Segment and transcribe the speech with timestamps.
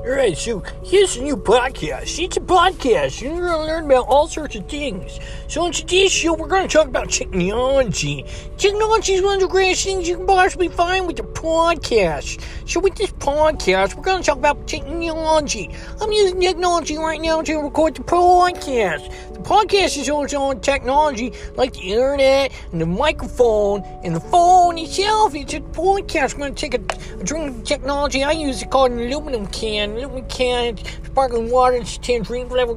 [0.00, 2.18] All right, so here's a new podcast.
[2.24, 3.20] It's a podcast.
[3.20, 5.20] You're going to learn about all sorts of things.
[5.46, 8.24] So in today's show, we're going to talk about technology.
[8.56, 12.42] Technology is one of the greatest things you can possibly find with a podcast.
[12.68, 15.74] So with this podcast, we're going to talk about technology.
[16.00, 19.08] I'm using technology right now to record the podcast.
[19.32, 24.76] The podcast is also on technology like the internet and the microphone and the phone
[24.76, 25.34] itself.
[25.34, 26.34] It's a podcast.
[26.34, 28.60] I'm going to take a, a drink of technology I use.
[28.60, 29.92] It's called an aluminum can.
[29.92, 30.76] Aluminum can,
[31.06, 31.76] sparkling water.
[31.76, 32.72] It's tangerine flavor.
[32.72, 32.76] I'm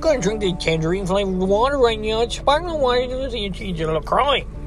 [0.00, 2.20] going to, drink the tangerine flavored water right now.
[2.20, 3.00] It's sparkling water.
[3.02, 4.63] It's, a it's, a.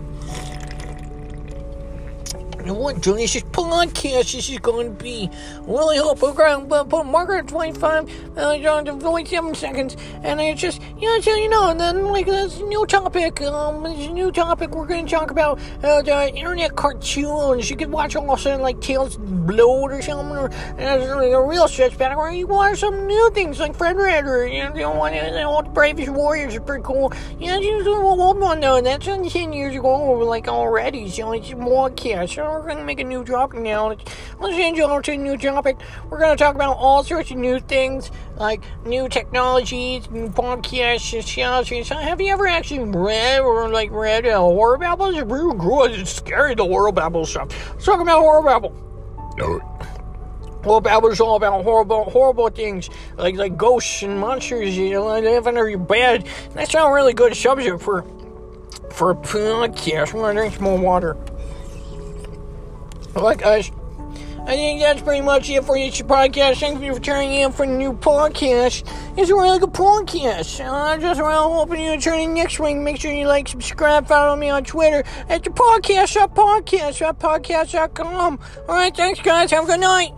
[2.67, 5.29] And what delicious podcast this is going to be.
[5.61, 9.95] Really hope we're going to put Margaret 25 uh, down to 47 seconds.
[10.21, 13.83] And it's just, you know, so you know, and then, like, this new topic, um,
[13.83, 17.69] this new topic, we're going to talk about uh, the internet cartoons.
[17.69, 21.69] You can watch all also, like, Tales the Blood or something, or uh, a real
[21.69, 25.21] stretch back where you watch some new things like Fred you know, you know, you
[25.21, 27.13] know, the Bravest Warriors is pretty cool.
[27.39, 31.53] You know, it's an old one, though, that's 10 years ago, like, already, so it's
[31.53, 32.33] more cast.
[32.33, 33.89] So we're going to make a new topic now.
[33.89, 34.03] Let's,
[34.39, 35.77] let's change over to a new topic.
[36.09, 41.13] We're going to talk about all sorts of new things, like new technologies, new podcasts,
[41.13, 41.87] and shows.
[41.87, 45.07] So have you ever actually read or, like, read uh, horror babble?
[45.07, 45.91] It's really good.
[45.91, 47.49] It's scary, the horror babble stuff.
[47.73, 48.75] Let's talk about horror babble.
[50.63, 54.75] Horror Babble is all about horrible, horrible things like like ghosts and monsters.
[54.75, 56.27] You know, live under your bed.
[56.53, 58.01] That's not a really good subject for
[58.91, 60.13] for a podcast.
[60.13, 61.15] I'm gonna drink some more water.
[63.15, 63.71] Alright, guys.
[64.47, 66.61] I think that's pretty much it for this podcast.
[66.61, 68.89] Thank you for tuning in for the new podcast.
[69.17, 70.65] It's a really good podcast.
[70.65, 72.77] Uh, I just really hoping you tune in next week.
[72.77, 78.39] Make sure you like, subscribe, follow me on Twitter at the podcast, podcast, podcast.com.
[78.69, 79.51] Alright, thanks, guys.
[79.51, 80.13] Have a good night.